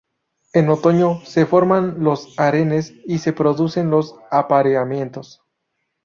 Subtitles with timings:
[0.53, 5.43] En otoño se forman los harenes y se producen los apareamientos.